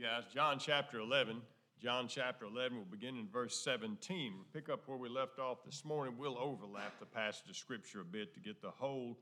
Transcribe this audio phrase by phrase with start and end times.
[0.00, 0.22] guys.
[0.32, 1.42] John chapter 11.
[1.78, 4.32] John chapter 11, we'll begin in verse 17.
[4.34, 6.14] We'll pick up where we left off this morning.
[6.16, 9.18] We'll overlap the passage of Scripture a bit to get the whole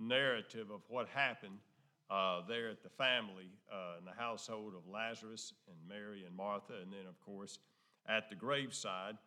[0.00, 1.58] narrative of what happened
[2.08, 6.72] uh, there at the family uh, in the household of Lazarus and Mary and Martha,
[6.82, 7.58] and then, of course,
[8.08, 9.18] at the graveside.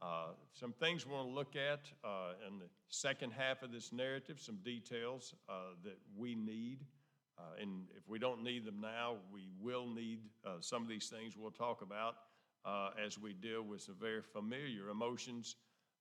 [0.00, 3.92] Uh, some things we want to look at uh, in the second half of this
[3.92, 6.78] narrative, some details uh, that we need.
[7.38, 11.08] Uh, and if we don't need them now, we will need uh, some of these
[11.08, 12.16] things we'll talk about
[12.64, 15.56] uh, as we deal with some very familiar emotions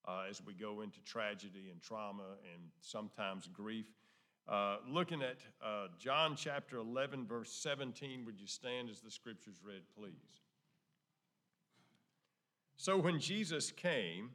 [0.07, 3.85] uh, as we go into tragedy and trauma and sometimes grief.
[4.47, 9.55] Uh, looking at uh, John chapter 11, verse 17, would you stand as the scriptures
[9.63, 10.13] read, please?
[12.77, 14.31] So when Jesus came,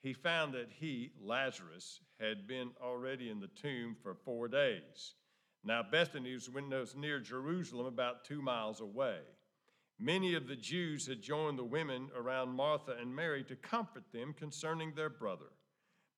[0.00, 5.14] he found that he, Lazarus, had been already in the tomb for four days.
[5.64, 9.18] Now, Bethany was near Jerusalem, about two miles away.
[9.98, 14.32] Many of the Jews had joined the women around Martha and Mary to comfort them
[14.32, 15.50] concerning their brother.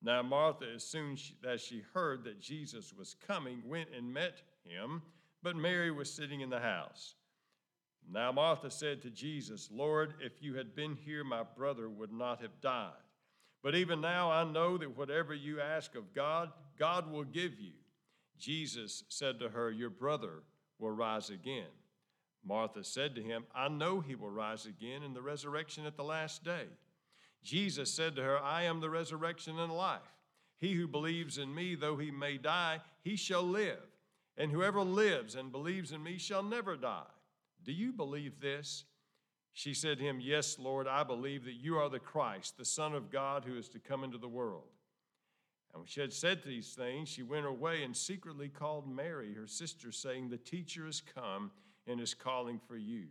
[0.03, 1.17] Now, Martha, as soon
[1.49, 5.03] as she heard that Jesus was coming, went and met him,
[5.43, 7.15] but Mary was sitting in the house.
[8.11, 12.41] Now, Martha said to Jesus, Lord, if you had been here, my brother would not
[12.41, 12.93] have died.
[13.63, 17.73] But even now I know that whatever you ask of God, God will give you.
[18.41, 20.43] Jesus said to her, Your brother
[20.79, 21.69] will rise again.
[22.45, 26.05] Martha said to him, I know he will rise again in the resurrection at the
[26.05, 26.65] last day.
[27.43, 30.01] Jesus said to her, I am the resurrection and life.
[30.59, 33.79] He who believes in me, though he may die, he shall live.
[34.37, 37.03] And whoever lives and believes in me shall never die.
[37.65, 38.85] Do you believe this?
[39.53, 42.95] She said to him, Yes, Lord, I believe that you are the Christ, the Son
[42.95, 44.65] of God who is to come into the world.
[45.73, 49.47] And when she had said these things, she went away and secretly called Mary, her
[49.47, 51.51] sister, saying, The teacher is come
[51.87, 53.07] and is calling for you.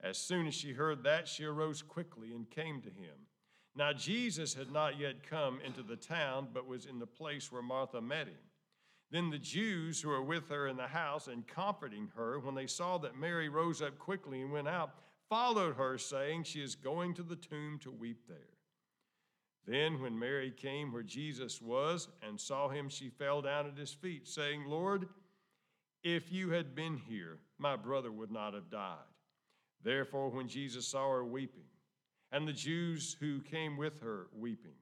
[0.00, 3.26] As soon as she heard that, she arose quickly and came to him.
[3.74, 7.62] Now, Jesus had not yet come into the town, but was in the place where
[7.62, 8.36] Martha met him.
[9.10, 12.66] Then the Jews who were with her in the house and comforting her, when they
[12.66, 14.90] saw that Mary rose up quickly and went out,
[15.28, 18.57] followed her, saying, She is going to the tomb to weep there.
[19.68, 23.92] Then, when Mary came where Jesus was and saw him, she fell down at his
[23.92, 25.10] feet, saying, Lord,
[26.02, 28.96] if you had been here, my brother would not have died.
[29.84, 31.66] Therefore, when Jesus saw her weeping,
[32.32, 34.72] and the Jews who came with her weeping,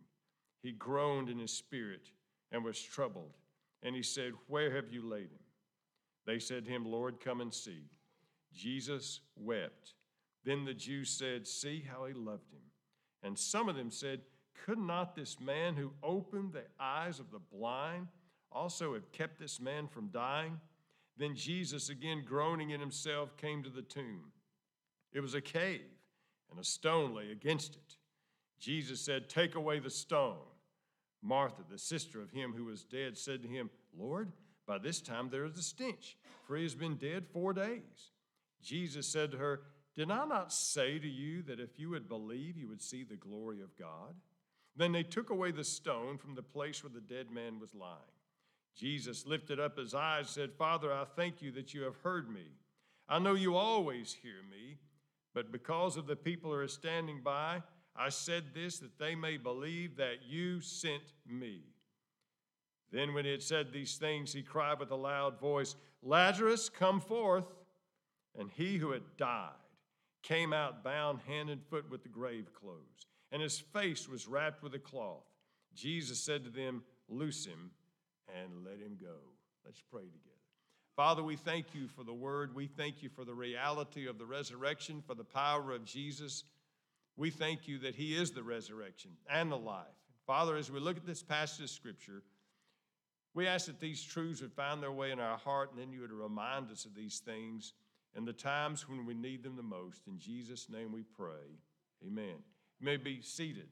[0.62, 2.08] he groaned in his spirit
[2.52, 3.34] and was troubled.
[3.82, 5.44] And he said, Where have you laid him?
[6.26, 7.90] They said to him, Lord, come and see.
[8.54, 9.94] Jesus wept.
[10.44, 12.62] Then the Jews said, See how he loved him.
[13.24, 14.20] And some of them said,
[14.64, 18.08] could not this man who opened the eyes of the blind
[18.50, 20.60] also have kept this man from dying?
[21.16, 24.32] Then Jesus, again groaning in himself, came to the tomb.
[25.12, 25.80] It was a cave,
[26.50, 27.96] and a stone lay against it.
[28.58, 30.36] Jesus said, Take away the stone.
[31.22, 34.30] Martha, the sister of him who was dead, said to him, Lord,
[34.66, 38.10] by this time there is a stench, for he has been dead four days.
[38.62, 39.62] Jesus said to her,
[39.94, 43.16] Did I not say to you that if you would believe, you would see the
[43.16, 44.14] glory of God?
[44.76, 47.96] Then they took away the stone from the place where the dead man was lying.
[48.74, 52.28] Jesus lifted up his eyes and said, Father, I thank you that you have heard
[52.28, 52.44] me.
[53.08, 54.76] I know you always hear me,
[55.32, 57.62] but because of the people who are standing by,
[57.94, 61.62] I said this that they may believe that you sent me.
[62.92, 67.00] Then, when he had said these things, he cried with a loud voice, Lazarus, come
[67.00, 67.46] forth.
[68.38, 69.48] And he who had died
[70.22, 74.62] came out bound hand and foot with the grave clothes and his face was wrapped
[74.62, 75.24] with a cloth.
[75.74, 77.70] Jesus said to them, Loose him
[78.34, 79.16] and let him go.
[79.64, 80.36] Let's pray together.
[80.96, 82.54] Father, we thank you for the word.
[82.54, 86.44] We thank you for the reality of the resurrection, for the power of Jesus.
[87.16, 89.84] We thank you that he is the resurrection and the life.
[90.26, 92.22] Father, as we look at this passage of Scripture,
[93.34, 96.00] we ask that these truths would find their way in our heart and then you
[96.00, 97.74] would remind us of these things
[98.16, 100.06] in the times when we need them the most.
[100.06, 101.60] In Jesus' name we pray.
[102.06, 102.36] Amen.
[102.80, 103.68] You may be seated.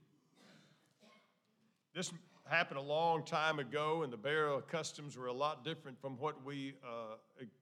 [1.94, 2.12] This
[2.48, 6.44] happened a long time ago, and the burial customs were a lot different from what
[6.44, 7.16] we uh,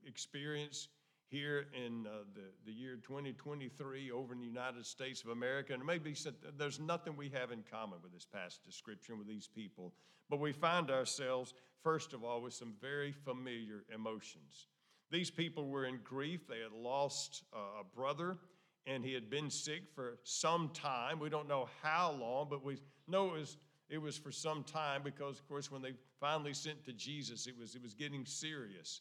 [0.07, 0.89] experience
[1.29, 5.73] here in uh, the, the year 2023 over in the United States of America.
[5.73, 6.15] And maybe
[6.59, 9.93] there's nothing we have in common with this past description with these people,
[10.31, 14.69] but we find ourselves, first of all, with some very familiar emotions.
[15.11, 16.47] These people were in grief.
[16.49, 18.39] They had lost uh, a brother
[18.87, 21.19] and he had been sick for some time.
[21.19, 23.57] We don't know how long, but we know it was,
[23.89, 27.59] it was for some time because, of course, when they finally sent to Jesus, it
[27.59, 29.01] was, it was getting serious.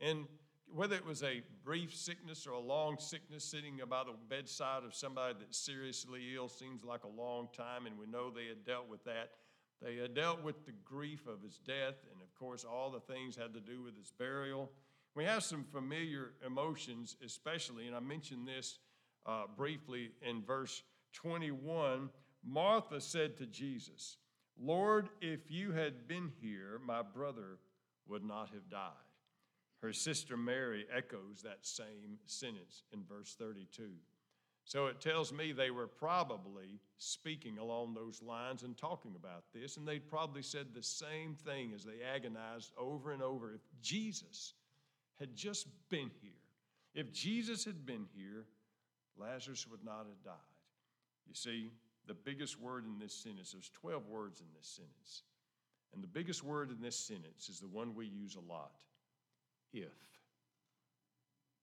[0.00, 0.26] And
[0.72, 4.94] whether it was a brief sickness or a long sickness sitting by the bedside of
[4.94, 8.88] somebody that's seriously ill seems like a long time, and we know they had dealt
[8.88, 9.30] with that.
[9.82, 13.36] They had dealt with the grief of his death, and of course, all the things
[13.36, 14.70] had to do with his burial.
[15.14, 18.78] We have some familiar emotions, especially, and I mentioned this
[19.26, 20.82] uh, briefly in verse
[21.14, 22.10] 21.
[22.44, 24.18] Martha said to Jesus,
[24.60, 27.58] Lord, if you had been here, my brother
[28.06, 28.90] would not have died.
[29.80, 33.90] Her sister Mary echoes that same sentence in verse 32.
[34.64, 39.76] So it tells me they were probably speaking along those lines and talking about this,
[39.76, 43.52] and they'd probably said the same thing as they agonized over and over.
[43.52, 44.54] If Jesus
[45.20, 46.32] had just been here,
[46.94, 48.46] if Jesus had been here,
[49.18, 50.34] Lazarus would not have died.
[51.26, 51.70] You see,
[52.06, 55.22] the biggest word in this sentence, there's 12 words in this sentence.
[55.94, 58.72] And the biggest word in this sentence is the one we use a lot
[59.72, 59.92] if.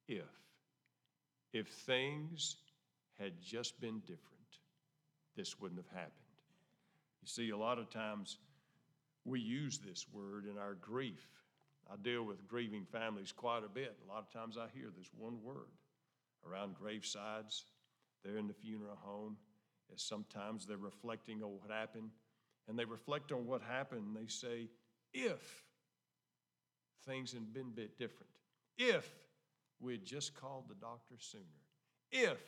[0.07, 0.23] If.
[1.53, 2.55] If things
[3.19, 4.19] had just been different,
[5.35, 6.13] this wouldn't have happened.
[7.21, 8.37] You see, a lot of times
[9.25, 11.27] we use this word in our grief.
[11.91, 13.97] I deal with grieving families quite a bit.
[14.05, 15.67] A lot of times I hear this one word
[16.47, 17.63] around gravesides,
[18.23, 19.37] they're in the funeral home,
[19.93, 22.09] as sometimes they're reflecting on what happened.
[22.67, 24.69] And they reflect on what happened and they say,
[25.13, 25.65] if
[27.05, 28.31] things had been a bit different,
[28.77, 29.09] if
[29.79, 31.43] we had just called the doctor sooner,
[32.11, 32.39] if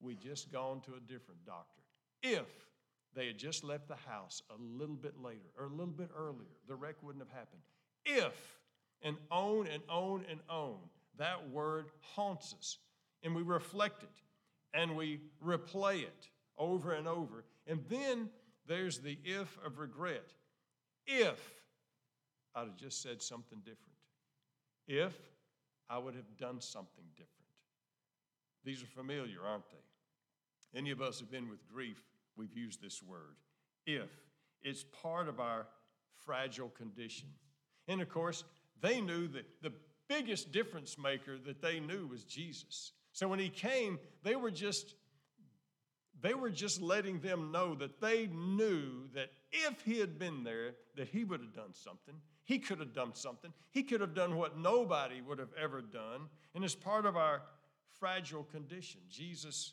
[0.00, 1.82] we'd just gone to a different doctor,
[2.22, 2.46] if
[3.14, 6.56] they had just left the house a little bit later or a little bit earlier,
[6.66, 7.62] the wreck wouldn't have happened.
[8.04, 8.58] If,
[9.02, 10.76] and on and on and on,
[11.18, 12.78] that word haunts us
[13.22, 14.08] and we reflect it
[14.74, 17.44] and we replay it over and over.
[17.66, 18.28] And then
[18.66, 20.32] there's the if of regret.
[21.06, 21.40] If
[22.54, 23.78] I'd have just said something different.
[24.86, 25.16] If
[25.88, 27.32] I would have done something different.
[28.64, 30.78] These are familiar, aren't they?
[30.78, 32.02] Any of us have been with grief,
[32.36, 33.36] we've used this word.
[33.86, 34.10] If.
[34.62, 35.66] It's part of our
[36.24, 37.28] fragile condition.
[37.86, 38.44] And of course,
[38.82, 39.72] they knew that the
[40.08, 42.92] biggest difference maker that they knew was Jesus.
[43.18, 44.94] So when he came, they were just
[46.20, 50.76] they were just letting them know that they knew that if he had been there,
[50.96, 52.14] that he would have done something.
[52.44, 53.52] He could have done something.
[53.72, 56.28] He could have done what nobody would have ever done.
[56.54, 57.42] And as part of our
[57.98, 59.72] fragile condition, Jesus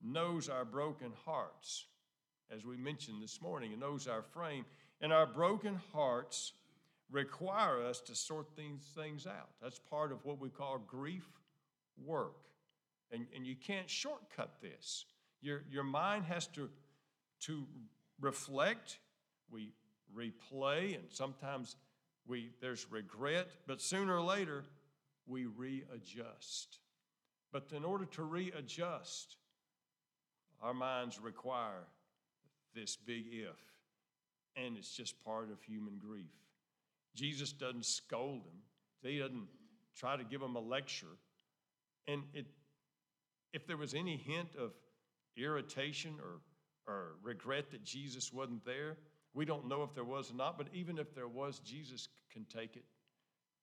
[0.00, 1.86] knows our broken hearts,
[2.54, 4.64] as we mentioned this morning, and knows our frame.
[5.00, 6.52] And our broken hearts
[7.10, 9.50] require us to sort these things out.
[9.60, 11.26] That's part of what we call grief
[12.04, 12.49] work.
[13.12, 15.04] And, and you can't shortcut this.
[15.42, 16.68] Your, your mind has to,
[17.40, 17.66] to
[18.20, 18.98] reflect.
[19.50, 19.72] We
[20.16, 21.76] replay, and sometimes
[22.26, 24.64] we, there's regret, but sooner or later,
[25.26, 26.78] we readjust.
[27.52, 29.36] But in order to readjust,
[30.62, 31.86] our minds require
[32.74, 33.56] this big if,
[34.56, 36.30] and it's just part of human grief.
[37.14, 38.60] Jesus doesn't scold them,
[39.02, 39.48] he doesn't
[39.96, 41.06] try to give them a lecture.
[42.06, 42.46] And it,
[43.52, 44.72] if there was any hint of
[45.36, 46.40] irritation or,
[46.92, 48.96] or regret that Jesus wasn't there,
[49.34, 52.44] we don't know if there was or not, but even if there was, Jesus can
[52.44, 52.84] take it.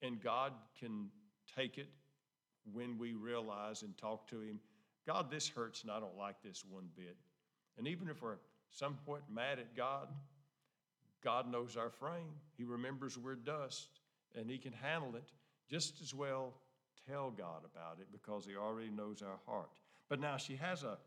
[0.00, 1.08] And God can
[1.56, 1.88] take it
[2.72, 4.60] when we realize and talk to Him
[5.08, 7.16] God, this hurts and I don't like this one bit.
[7.78, 8.36] And even if we're
[8.70, 10.08] somewhat mad at God,
[11.24, 12.34] God knows our frame.
[12.58, 13.88] He remembers we're dust
[14.36, 15.32] and He can handle it
[15.70, 16.52] just as well
[17.10, 19.70] tell God about it because He already knows our heart.
[20.08, 20.98] But now she has a,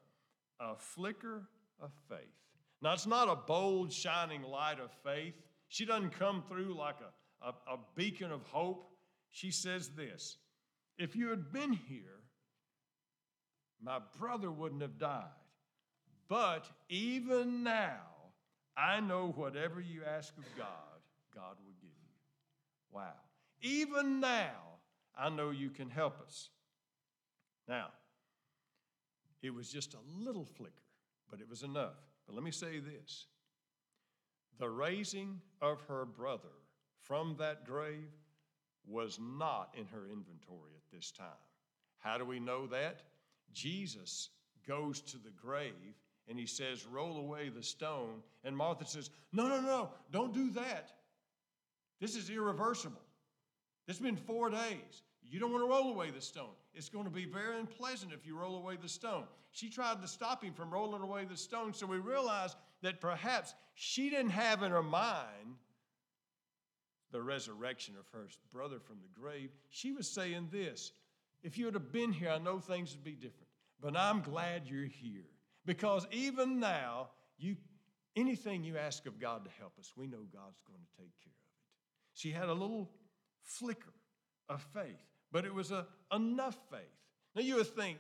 [0.60, 1.44] a flicker
[1.82, 2.20] of faith.
[2.82, 5.36] Now, it's not a bold, shining light of faith.
[5.68, 8.90] She doesn't come through like a, a, a beacon of hope.
[9.30, 10.38] She says this
[10.98, 12.22] If you had been here,
[13.82, 15.24] my brother wouldn't have died.
[16.28, 18.00] But even now,
[18.78, 20.68] I know whatever you ask of God,
[21.36, 22.16] God will give you.
[22.92, 23.14] Wow.
[23.62, 24.71] Even now,
[25.18, 26.50] I know you can help us.
[27.68, 27.88] Now,
[29.42, 30.74] it was just a little flicker,
[31.30, 31.98] but it was enough.
[32.26, 33.28] But let me say this
[34.60, 36.54] the raising of her brother
[37.02, 38.12] from that grave
[38.86, 41.28] was not in her inventory at this time.
[42.00, 43.02] How do we know that?
[43.54, 44.30] Jesus
[44.68, 45.96] goes to the grave
[46.28, 48.22] and he says, Roll away the stone.
[48.44, 50.92] And Martha says, No, no, no, don't do that.
[52.00, 53.02] This is irreversible.
[53.88, 55.04] It's been four days.
[55.24, 56.54] You don't want to roll away the stone.
[56.74, 59.24] It's going to be very unpleasant if you roll away the stone.
[59.52, 63.54] She tried to stop him from rolling away the stone, so we realize that perhaps
[63.76, 65.56] she didn't have in her mind
[67.12, 70.94] the resurrection of her brother from the grave, she was saying this
[71.44, 73.50] If you would have been here, I know things would be different,
[73.82, 75.26] but I'm glad you're here
[75.66, 77.58] because even now, you,
[78.16, 81.34] anything you ask of God to help us, we know God's going to take care
[81.34, 82.14] of it.
[82.14, 82.90] She had a little
[83.44, 83.94] flicker
[84.50, 86.82] of faith, but it was a, enough faith.
[87.36, 87.98] Now you would think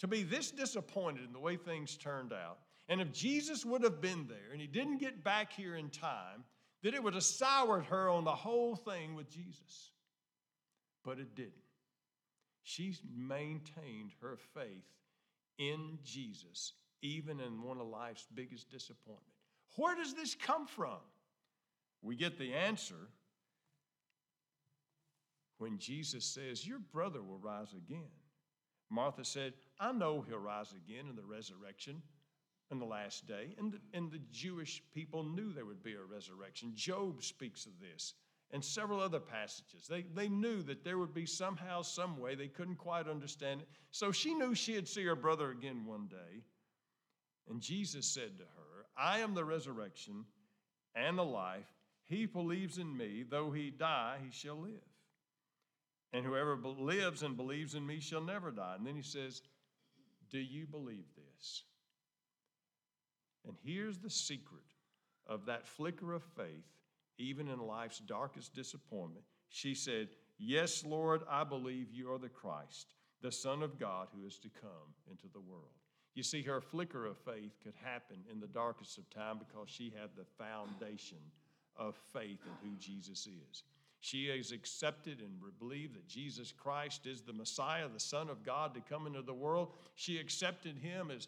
[0.00, 2.58] to be this disappointed in the way things turned out,
[2.88, 6.44] and if Jesus would have been there and he didn't get back here in time,
[6.82, 9.90] that it would have soured her on the whole thing with Jesus.
[11.02, 11.52] But it didn't.
[12.62, 14.84] She maintained her faith
[15.58, 16.72] in Jesus,
[17.02, 19.30] even in one of life's biggest disappointments.
[19.76, 20.98] Where does this come from?
[22.02, 23.08] We get the answer
[25.58, 28.10] when Jesus says, Your brother will rise again.
[28.90, 32.02] Martha said, I know he'll rise again in the resurrection
[32.70, 33.54] in the last day.
[33.58, 36.72] And, and the Jewish people knew there would be a resurrection.
[36.74, 38.14] Job speaks of this
[38.52, 39.86] and several other passages.
[39.88, 43.68] They, they knew that there would be somehow, some way, they couldn't quite understand it.
[43.90, 46.42] So she knew she'd see her brother again one day.
[47.48, 50.24] And Jesus said to her, I am the resurrection
[50.94, 51.66] and the life.
[52.04, 54.70] He believes in me, though he die, he shall live.
[56.14, 58.76] And whoever lives and believes in me shall never die.
[58.78, 59.42] And then he says,
[60.30, 61.64] Do you believe this?
[63.44, 64.62] And here's the secret
[65.26, 66.64] of that flicker of faith,
[67.18, 69.24] even in life's darkest disappointment.
[69.48, 74.24] She said, Yes, Lord, I believe you are the Christ, the Son of God who
[74.24, 75.74] is to come into the world.
[76.14, 79.92] You see, her flicker of faith could happen in the darkest of time because she
[80.00, 81.18] had the foundation
[81.76, 83.64] of faith in who Jesus is.
[84.04, 88.74] She has accepted and believed that Jesus Christ is the Messiah, the Son of God
[88.74, 89.72] to come into the world.
[89.94, 91.26] She accepted him as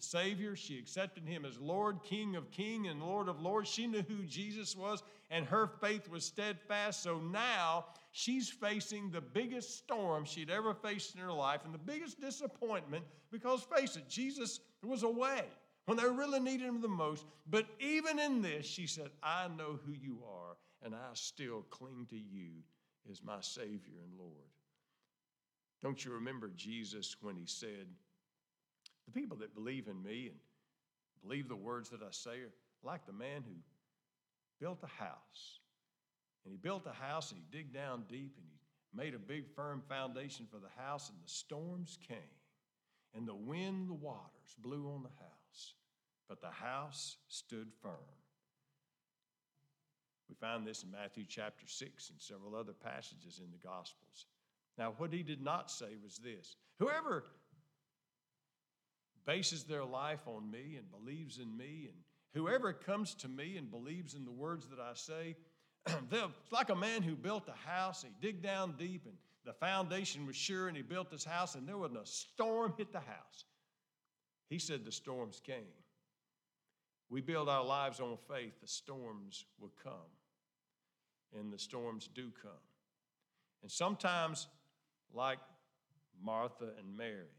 [0.00, 0.54] Savior.
[0.54, 3.70] She accepted him as Lord, King of King and Lord of Lords.
[3.70, 7.02] She knew who Jesus was, and her faith was steadfast.
[7.02, 11.78] So now she's facing the biggest storm she'd ever faced in her life and the
[11.78, 15.44] biggest disappointment because, face it, Jesus was away
[15.86, 17.24] when they really needed him the most.
[17.48, 20.49] But even in this, she said, I know who you are,
[20.84, 22.62] and I still cling to you
[23.10, 24.32] as my Savior and Lord.
[25.82, 27.86] Don't you remember Jesus when he said,
[29.06, 30.38] the people that believe in me and
[31.22, 33.54] believe the words that I say are like the man who
[34.60, 35.60] built a house.
[36.44, 38.60] And he built a house and he digged down deep and he
[38.94, 42.18] made a big firm foundation for the house, and the storms came,
[43.14, 45.74] and the wind, the waters blew on the house,
[46.28, 47.92] but the house stood firm.
[50.30, 54.26] We find this in Matthew chapter 6 and several other passages in the Gospels.
[54.78, 57.24] Now, what he did not say was this Whoever
[59.26, 61.98] bases their life on me and believes in me, and
[62.32, 65.36] whoever comes to me and believes in the words that I say,
[65.86, 68.04] it's like a man who built a house.
[68.04, 71.66] He digged down deep, and the foundation was sure, and he built this house, and
[71.66, 73.46] there wasn't a storm hit the house.
[74.48, 75.74] He said the storms came.
[77.08, 79.92] We build our lives on faith, the storms will come,
[81.38, 82.50] and the storms do come.
[83.62, 84.48] And sometimes,
[85.12, 85.38] like
[86.22, 87.34] Martha and Mary,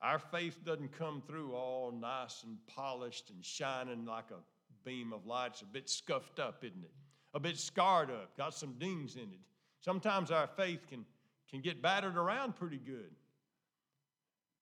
[0.00, 4.40] our faith doesn't come through all nice and polished and shining like a
[4.84, 5.52] beam of light.
[5.52, 6.92] It's a bit scuffed up, isn't it?
[7.34, 9.40] A bit scarred up, got some dings in it.
[9.80, 11.04] Sometimes our faith can,
[11.50, 13.10] can get battered around pretty good.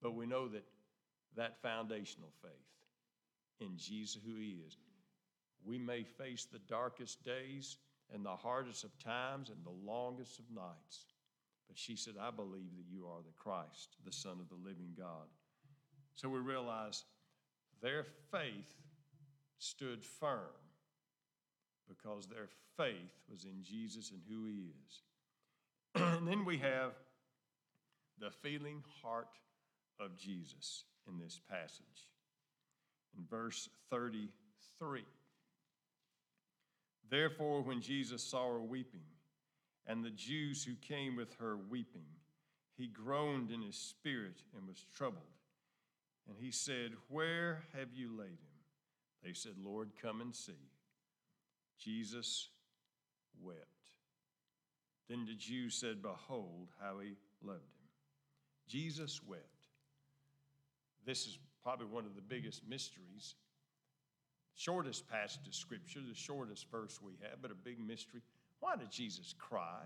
[0.02, 0.64] But we know that
[1.36, 2.50] that foundational faith
[3.60, 4.76] in Jesus, who He is,
[5.64, 7.76] we may face the darkest days
[8.12, 11.06] and the hardest of times and the longest of nights.
[11.68, 14.94] But she said, I believe that you are the Christ, the Son of the living
[14.96, 15.26] God.
[16.14, 17.04] So we realize
[17.82, 18.75] their faith
[19.58, 20.40] stood firm
[21.88, 25.02] because their faith was in Jesus and who He is.
[26.18, 26.92] and then we have
[28.18, 29.38] the feeling heart
[30.00, 32.08] of Jesus in this passage.
[33.16, 35.02] In verse 33.
[37.10, 39.02] Therefore, when Jesus saw her weeping,
[39.86, 42.06] and the Jews who came with her weeping.
[42.76, 45.22] He groaned in his spirit and was troubled.
[46.28, 48.56] And he said, Where have you laid him?
[49.22, 50.52] They said, Lord, come and see.
[51.78, 52.48] Jesus
[53.40, 53.60] wept.
[55.08, 57.88] Then the Jews said, Behold, how he loved him.
[58.68, 59.42] Jesus wept.
[61.04, 63.36] This is probably one of the biggest mysteries.
[64.56, 68.22] Shortest passage of Scripture, the shortest verse we have, but a big mystery.
[68.60, 69.82] Why did Jesus cry?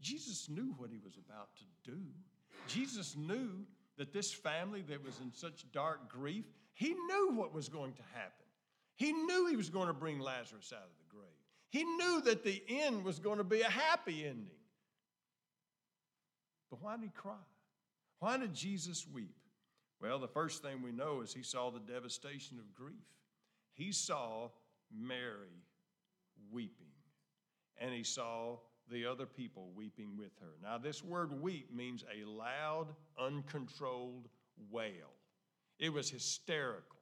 [0.00, 2.02] Jesus knew what he was about to do.
[2.68, 3.64] Jesus knew
[3.96, 8.02] that this family that was in such dark grief, he knew what was going to
[8.12, 8.44] happen.
[8.96, 11.30] He knew he was going to bring Lazarus out of the grave.
[11.70, 14.50] He knew that the end was going to be a happy ending.
[16.70, 17.34] But why did he cry?
[18.18, 19.34] Why did Jesus weep?
[20.00, 22.96] Well, the first thing we know is he saw the devastation of grief.
[23.76, 24.48] He saw
[24.92, 25.62] Mary
[26.50, 26.92] weeping,
[27.78, 28.56] and he saw
[28.90, 30.54] the other people weeping with her.
[30.62, 32.86] Now, this word weep means a loud,
[33.20, 34.28] uncontrolled
[34.70, 35.12] wail.
[35.78, 36.98] It was hysterical,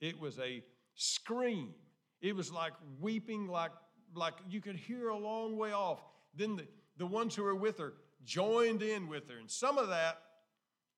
[0.00, 0.62] it was a
[0.94, 1.74] scream.
[2.20, 3.70] It was like weeping, like,
[4.14, 6.00] like you could hear a long way off.
[6.34, 6.66] Then the,
[6.98, 7.94] the ones who were with her
[8.24, 9.38] joined in with her.
[9.38, 10.20] And some of that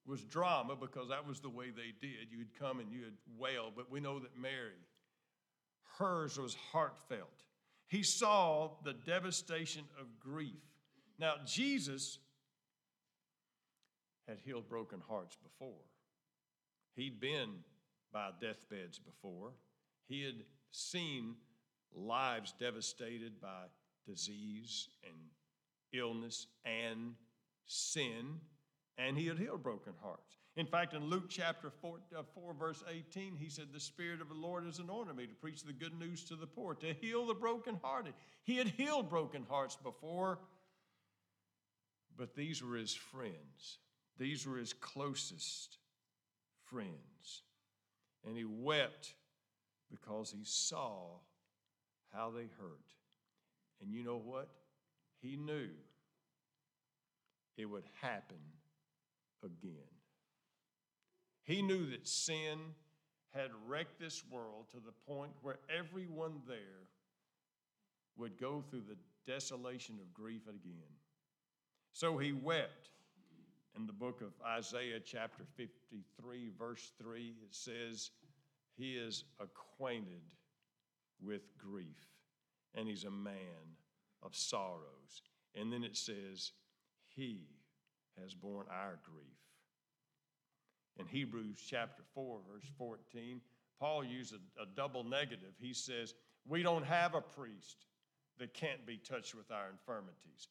[0.06, 2.28] was drama because that was the way they did.
[2.30, 4.72] You'd come and you'd wail, but we know that Mary,
[5.98, 7.44] hers was heartfelt.
[7.86, 10.62] He saw the devastation of grief.
[11.18, 12.18] Now, Jesus
[14.26, 15.84] had healed broken hearts before.
[16.94, 17.50] He'd been
[18.12, 19.50] by deathbeds before.
[20.08, 21.34] He had seen
[21.94, 23.66] lives devastated by
[24.06, 25.16] disease and
[25.92, 27.14] illness and
[27.66, 28.40] sin,
[28.98, 30.36] and he had healed broken hearts.
[30.56, 34.28] In fact, in Luke chapter 4, uh, 4, verse 18, he said, The Spirit of
[34.28, 37.26] the Lord has anointed me to preach the good news to the poor, to heal
[37.26, 38.12] the brokenhearted.
[38.44, 40.40] He had healed broken hearts before,
[42.18, 43.78] but these were his friends.
[44.18, 45.78] These were his closest
[46.64, 47.42] friends.
[48.26, 49.14] And he wept
[49.90, 51.18] because he saw
[52.12, 52.92] how they hurt.
[53.80, 54.48] And you know what?
[55.20, 55.70] He knew
[57.56, 58.38] it would happen
[59.42, 59.88] again.
[61.44, 62.58] He knew that sin
[63.34, 66.88] had wrecked this world to the point where everyone there
[68.16, 68.96] would go through the
[69.26, 70.96] desolation of grief again.
[71.92, 72.90] So he wept.
[73.74, 78.10] In the book of Isaiah, chapter 53, verse 3, it says,
[78.76, 80.20] He is acquainted
[81.24, 81.86] with grief,
[82.74, 83.76] and he's a man
[84.22, 85.22] of sorrows.
[85.54, 86.52] And then it says,
[87.08, 87.46] He
[88.20, 89.38] has borne our grief.
[90.98, 93.40] In Hebrews chapter 4, verse 14,
[93.78, 95.54] Paul used a, a double negative.
[95.58, 96.14] He says,
[96.46, 97.86] We don't have a priest
[98.38, 100.48] that can't be touched with our infirmities.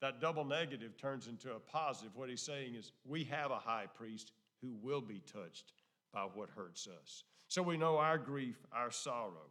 [0.00, 2.16] That double negative turns into a positive.
[2.16, 5.72] What he's saying is, We have a high priest who will be touched
[6.12, 7.24] by what hurts us.
[7.48, 9.50] So we know our grief, our sorrow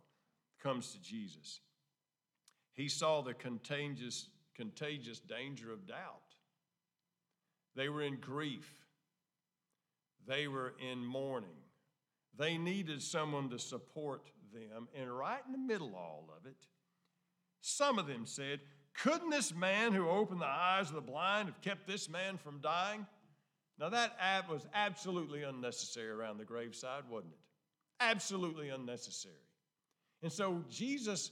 [0.61, 1.59] comes to Jesus.
[2.73, 6.32] He saw the contagious, contagious danger of doubt.
[7.75, 8.67] They were in grief.
[10.27, 11.49] They were in mourning.
[12.37, 14.87] They needed someone to support them.
[14.95, 16.55] And right in the middle of all of it,
[17.61, 18.59] some of them said,
[18.93, 22.59] Couldn't this man who opened the eyes of the blind have kept this man from
[22.61, 23.05] dying?
[23.79, 27.39] Now, that was absolutely unnecessary around the graveside, wasn't it?
[27.99, 29.35] Absolutely unnecessary.
[30.21, 31.31] And so Jesus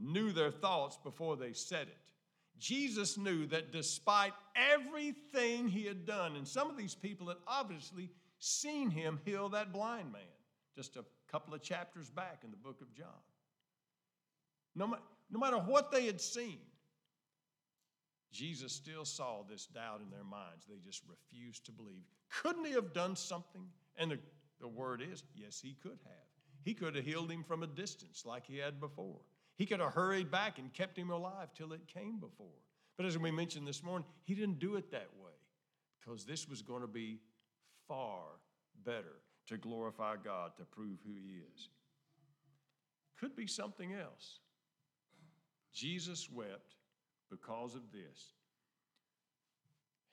[0.00, 1.96] knew their thoughts before they said it.
[2.58, 8.10] Jesus knew that despite everything he had done, and some of these people had obviously
[8.38, 10.22] seen him heal that blind man
[10.78, 13.06] just a couple of chapters back in the book of John.
[14.76, 14.94] No,
[15.28, 16.58] no matter what they had seen,
[18.30, 20.66] Jesus still saw this doubt in their minds.
[20.68, 22.04] They just refused to believe.
[22.42, 23.66] Couldn't he have done something?
[23.96, 24.18] And the,
[24.60, 26.28] the word is, yes, he could have.
[26.62, 29.20] He could have healed him from a distance like he had before.
[29.58, 32.46] He could have hurried back and kept him alive till it came before.
[32.96, 35.32] But as we mentioned this morning, he didn't do it that way
[36.00, 37.18] because this was going to be
[37.88, 38.22] far
[38.84, 39.16] better
[39.48, 41.70] to glorify God, to prove who he is.
[43.18, 44.38] Could be something else.
[45.74, 46.76] Jesus wept
[47.28, 48.34] because of this.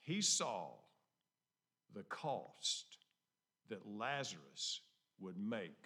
[0.01, 0.69] He saw
[1.93, 2.97] the cost
[3.69, 4.81] that Lazarus
[5.19, 5.85] would make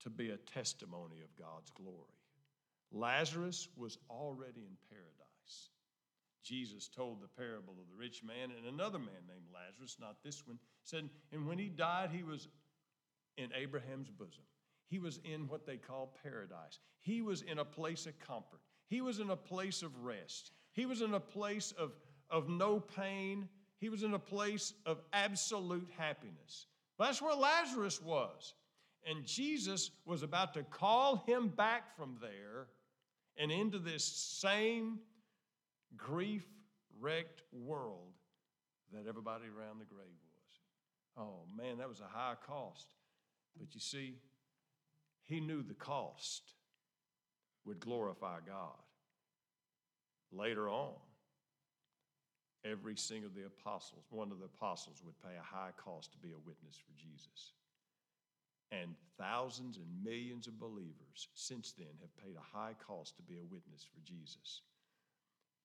[0.00, 2.19] to be a testimony of God's glory.
[2.92, 5.70] Lazarus was already in paradise.
[6.42, 10.46] Jesus told the parable of the rich man and another man named Lazarus, not this
[10.46, 12.48] one, said, and when he died, he was
[13.36, 14.42] in Abraham's bosom.
[14.88, 16.80] He was in what they call paradise.
[16.98, 18.60] He was in a place of comfort.
[18.88, 20.50] He was in a place of rest.
[20.72, 21.92] He was in a place of,
[22.28, 23.48] of no pain.
[23.78, 26.66] He was in a place of absolute happiness.
[26.98, 28.54] That's where Lazarus was.
[29.06, 32.66] And Jesus was about to call him back from there
[33.36, 35.00] and into this same
[35.96, 36.46] grief
[37.00, 38.12] wrecked world
[38.92, 41.26] that everybody around the grave was.
[41.26, 42.86] Oh man, that was a high cost.
[43.58, 44.14] But you see,
[45.24, 46.54] he knew the cost
[47.64, 48.76] would glorify God.
[50.32, 50.94] Later on,
[52.64, 56.18] every single of the apostles, one of the apostles would pay a high cost to
[56.18, 57.52] be a witness for Jesus.
[58.72, 63.38] And thousands and millions of believers since then have paid a high cost to be
[63.38, 64.62] a witness for Jesus.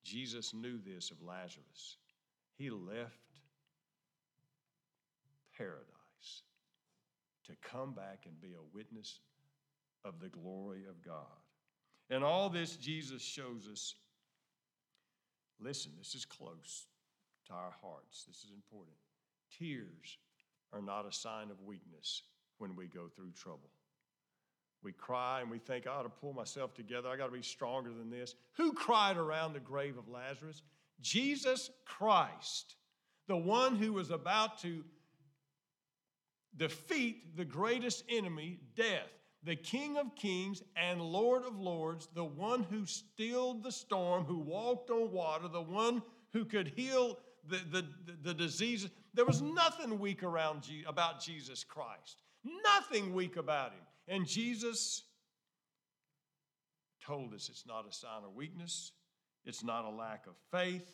[0.03, 1.97] Jesus knew this of Lazarus.
[2.57, 3.19] He left
[5.57, 6.43] paradise
[7.45, 9.19] to come back and be a witness
[10.03, 11.25] of the glory of God.
[12.09, 13.95] And all this, Jesus shows us
[15.59, 16.85] listen, this is close
[17.47, 18.25] to our hearts.
[18.27, 18.97] This is important.
[19.57, 20.17] Tears
[20.73, 22.23] are not a sign of weakness
[22.65, 23.69] when we go through trouble.
[24.83, 27.09] We cry and we think, I ought to pull myself together.
[27.09, 28.33] I got to be stronger than this.
[28.57, 30.63] Who cried around the grave of Lazarus?
[31.01, 32.75] Jesus Christ,
[33.27, 34.83] the one who was about to
[36.57, 39.09] defeat the greatest enemy, death,
[39.43, 44.39] the King of kings and Lord of lords, the one who stilled the storm, who
[44.39, 46.01] walked on water, the one
[46.33, 47.85] who could heal the, the,
[48.23, 48.89] the diseases.
[49.13, 52.23] There was nothing weak around Je- about Jesus Christ,
[52.63, 53.81] nothing weak about him.
[54.07, 55.03] And Jesus
[57.05, 58.91] told us it's not a sign of weakness,
[59.45, 60.89] it's not a lack of faith.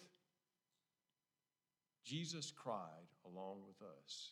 [2.03, 4.31] Jesus cried along with us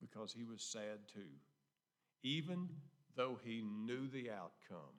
[0.00, 1.30] because he was sad too,
[2.22, 2.68] even
[3.16, 4.94] though he knew the outcome.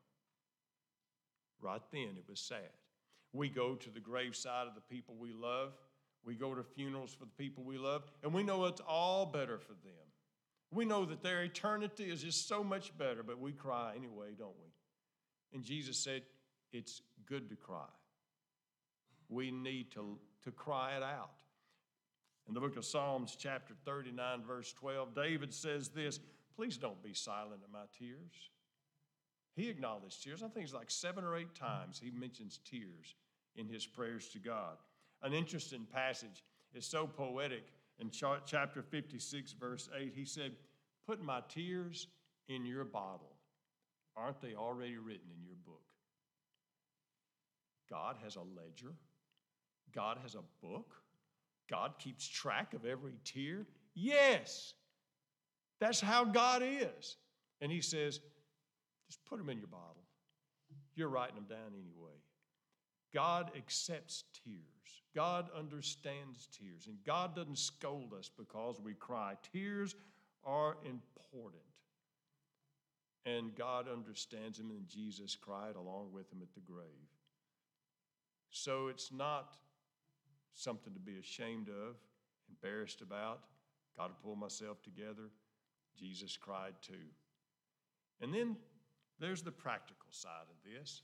[1.62, 2.72] Right then, it was sad.
[3.32, 5.74] We go to the graveside of the people we love,
[6.26, 9.60] we go to funerals for the people we love, and we know it's all better
[9.60, 9.94] for them.
[10.76, 14.58] We know that their eternity is just so much better, but we cry anyway, don't
[14.62, 14.70] we?
[15.54, 16.24] And Jesus said,
[16.74, 17.88] It's good to cry.
[19.30, 21.40] We need to, to cry it out.
[22.50, 26.20] In the book of Psalms, chapter 39, verse 12, David says this
[26.58, 28.50] Please don't be silent at my tears.
[29.56, 30.44] He acknowledged tears.
[30.44, 33.16] I think it's like seven or eight times he mentions tears
[33.56, 34.76] in his prayers to God.
[35.24, 37.64] An interesting passage is so poetic.
[38.00, 40.52] In chapter 56, verse 8, he said,
[41.08, 42.08] Put my tears
[42.50, 43.36] in your bottle.
[44.18, 45.82] Aren't they already written in your book?
[47.90, 48.94] God has a ledger,
[49.94, 50.94] God has a book.
[51.68, 53.66] God keeps track of every tear?
[53.96, 54.76] Yes.
[55.80, 57.18] That's how God is.
[57.60, 58.20] And He says,
[59.08, 60.04] just put them in your bottle.
[60.96, 62.14] You're writing them down anyway.
[63.16, 64.60] God accepts tears.
[65.16, 66.88] God understands tears.
[66.88, 69.36] And God doesn't scold us because we cry.
[69.54, 69.96] Tears
[70.44, 71.64] are important.
[73.26, 76.86] And God understands them, and Jesus cried along with him at the grave.
[78.52, 79.56] So it's not
[80.54, 81.96] something to be ashamed of,
[82.50, 83.40] embarrassed about.
[83.98, 85.32] Got to pull myself together.
[85.98, 87.08] Jesus cried too.
[88.22, 88.58] And then
[89.20, 91.02] there's the practical side of this.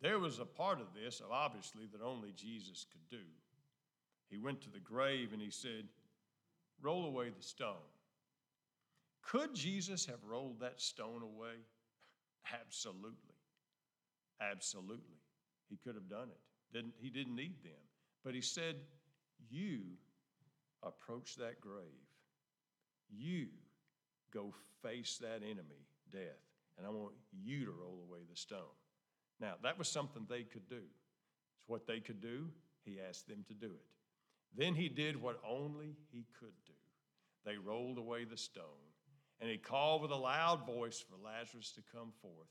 [0.00, 3.24] There was a part of this, obviously, that only Jesus could do.
[4.30, 5.88] He went to the grave and he said,
[6.80, 7.74] Roll away the stone.
[9.22, 11.56] Could Jesus have rolled that stone away?
[12.62, 13.34] Absolutely.
[14.40, 15.18] Absolutely.
[15.68, 16.40] He could have done it.
[16.72, 17.72] Didn't, he didn't need them.
[18.24, 18.76] But he said,
[19.50, 19.80] You
[20.82, 21.84] approach that grave.
[23.10, 23.48] You
[24.32, 26.44] go face that enemy, death,
[26.76, 28.60] and I want you to roll away the stone.
[29.40, 30.76] Now, that was something they could do.
[30.76, 32.46] It's what they could do.
[32.84, 33.86] He asked them to do it.
[34.56, 36.72] Then he did what only he could do.
[37.44, 38.64] They rolled away the stone,
[39.40, 42.48] and he called with a loud voice for Lazarus to come forth,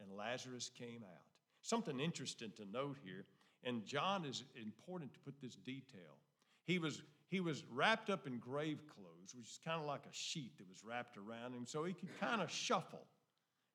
[0.00, 1.22] and Lazarus came out.
[1.62, 3.24] Something interesting to note here
[3.64, 6.16] and John is important to put this detail.
[6.64, 10.12] He was, he was wrapped up in grave clothes, which is kind of like a
[10.12, 13.06] sheet that was wrapped around him, so he could kind of shuffle.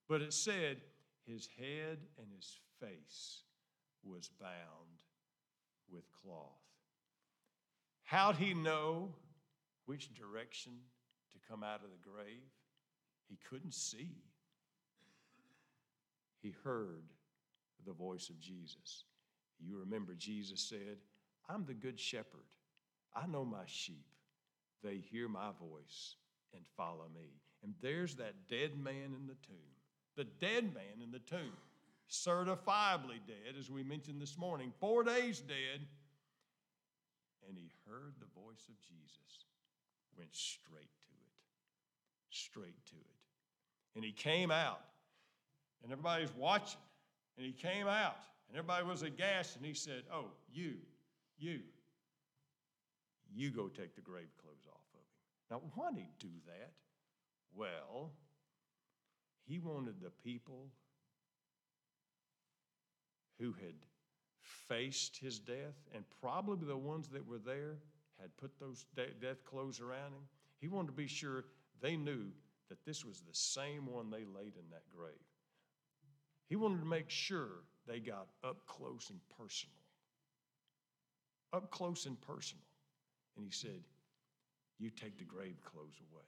[0.07, 0.77] But it said
[1.25, 3.43] his head and his face
[4.03, 5.01] was bound
[5.91, 6.59] with cloth.
[8.03, 9.13] How'd he know
[9.85, 10.73] which direction
[11.31, 12.51] to come out of the grave?
[13.29, 14.11] He couldn't see.
[16.41, 17.03] He heard
[17.85, 19.05] the voice of Jesus.
[19.59, 20.97] You remember Jesus said,
[21.49, 22.45] I'm the good shepherd.
[23.15, 24.05] I know my sheep.
[24.83, 26.15] They hear my voice
[26.53, 27.29] and follow me.
[27.63, 29.72] And there's that dead man in the tomb.
[30.15, 31.53] The dead man in the tomb,
[32.09, 35.85] certifiably dead, as we mentioned this morning, four days dead.
[37.47, 39.45] And he heard the voice of Jesus,
[40.17, 41.33] went straight to it,
[42.29, 43.95] straight to it.
[43.95, 44.81] And he came out,
[45.83, 46.79] and everybody's watching,
[47.37, 48.17] and he came out.
[48.49, 50.75] And everybody was aghast, and he said, Oh, you,
[51.37, 51.61] you,
[53.33, 55.05] you go take the grave clothes off of him.
[55.49, 56.71] Now, why did he do that?
[57.55, 58.11] Well,
[59.45, 60.67] he wanted the people
[63.39, 63.75] who had
[64.41, 67.77] faced his death, and probably the ones that were there
[68.19, 70.27] had put those death clothes around him.
[70.59, 71.45] He wanted to be sure
[71.81, 72.27] they knew
[72.69, 75.13] that this was the same one they laid in that grave.
[76.47, 79.75] He wanted to make sure they got up close and personal.
[81.51, 82.63] Up close and personal.
[83.35, 83.81] And he said,
[84.79, 86.23] You take the grave clothes away,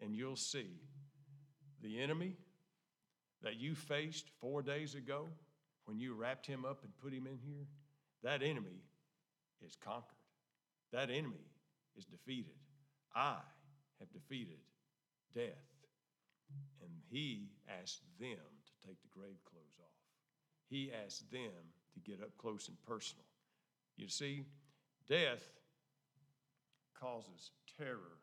[0.00, 0.80] and you'll see
[1.82, 2.36] the enemy
[3.42, 5.28] that you faced four days ago
[5.86, 7.66] when you wrapped him up and put him in here.
[8.22, 8.82] That enemy
[9.64, 10.16] is conquered.
[10.92, 11.46] That enemy
[11.96, 12.54] is defeated.
[13.14, 13.36] I
[13.98, 14.58] have defeated
[15.34, 15.66] death.
[16.82, 17.48] And he
[17.80, 19.86] asked them to take the grave clothes off.
[20.68, 21.50] He asked them
[21.94, 23.24] to get up close and personal.
[23.96, 24.44] You see,
[25.08, 25.44] death
[26.98, 28.18] causes terror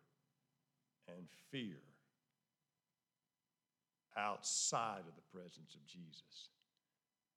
[1.07, 1.81] and fear
[4.17, 6.49] outside of the presence of Jesus.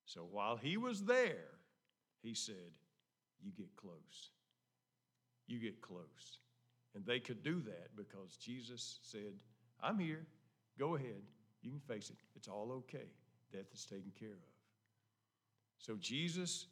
[0.05, 1.59] So while he was there,
[2.23, 2.73] he said,
[3.43, 4.31] You get close.
[5.47, 6.39] You get close.
[6.95, 9.35] And they could do that because Jesus said,
[9.81, 10.27] I'm here.
[10.79, 11.23] Go ahead.
[11.63, 12.17] You can face it.
[12.35, 13.09] It's all okay.
[13.53, 14.51] Death is taken care of.
[15.79, 16.67] So Jesus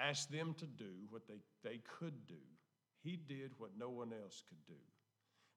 [0.00, 2.34] asked them to do what they, they could do.
[3.02, 4.80] He did what no one else could do.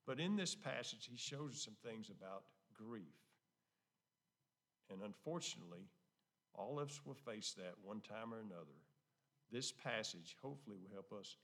[0.06, 2.42] But in this passage, he shows us some things about
[2.74, 3.02] grief.
[4.90, 5.88] And unfortunately,
[6.54, 8.78] all of us will face that one time or another.
[9.50, 11.36] This passage hopefully will help us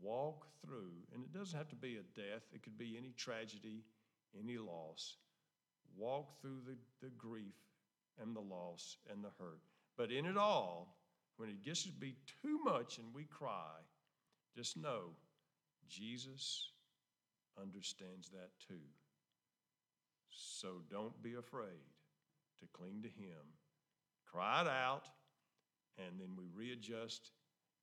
[0.00, 3.84] walk through, and it doesn't have to be a death, it could be any tragedy,
[4.38, 5.16] any loss.
[5.96, 7.54] Walk through the, the grief
[8.20, 9.60] and the loss and the hurt.
[9.96, 10.96] But in it all,
[11.36, 13.76] when it gets to be too much and we cry,
[14.56, 15.10] just know
[15.88, 16.70] Jesus
[17.60, 18.82] understands that too.
[20.36, 21.84] So don't be afraid
[22.60, 23.40] to cling to Him.
[24.26, 25.08] Cry it out,
[25.98, 27.30] and then we readjust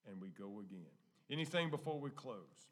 [0.10, 0.92] and we go again.
[1.30, 2.72] Anything before we close?